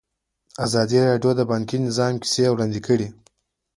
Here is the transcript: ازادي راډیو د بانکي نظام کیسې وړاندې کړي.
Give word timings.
ازادي 0.65 0.99
راډیو 1.09 1.31
د 1.35 1.41
بانکي 1.51 1.77
نظام 1.87 2.13
کیسې 2.21 2.45
وړاندې 2.51 2.79
کړي. 2.87 3.07